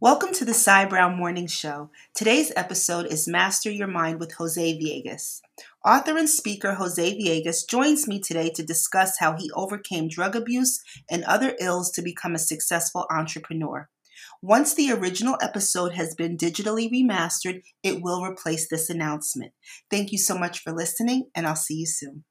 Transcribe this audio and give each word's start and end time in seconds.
Welcome 0.00 0.32
to 0.34 0.44
the 0.44 0.54
Cy 0.54 0.84
Brown 0.84 1.16
Morning 1.16 1.48
Show. 1.48 1.90
Today's 2.14 2.52
episode 2.54 3.06
is 3.06 3.26
Master 3.26 3.68
Your 3.68 3.88
Mind 3.88 4.20
with 4.20 4.34
Jose 4.34 4.78
Villegas. 4.78 5.40
Author 5.84 6.16
and 6.16 6.30
speaker 6.30 6.74
Jose 6.74 7.18
Villegas 7.18 7.68
joins 7.68 8.06
me 8.06 8.20
today 8.20 8.48
to 8.50 8.62
discuss 8.62 9.18
how 9.18 9.36
he 9.36 9.50
overcame 9.56 10.06
drug 10.06 10.36
abuse 10.36 10.80
and 11.10 11.24
other 11.24 11.56
ills 11.58 11.90
to 11.90 12.02
become 12.02 12.36
a 12.36 12.38
successful 12.38 13.06
entrepreneur. 13.10 13.88
Once 14.40 14.72
the 14.72 14.92
original 14.92 15.36
episode 15.42 15.94
has 15.94 16.14
been 16.14 16.36
digitally 16.36 16.88
remastered, 16.88 17.62
it 17.82 18.00
will 18.00 18.22
replace 18.22 18.68
this 18.68 18.88
announcement. 18.88 19.50
Thank 19.90 20.12
you 20.12 20.18
so 20.18 20.38
much 20.38 20.60
for 20.60 20.70
listening, 20.70 21.24
and 21.34 21.44
I'll 21.44 21.56
see 21.56 21.74
you 21.74 21.86
soon. 21.86 22.22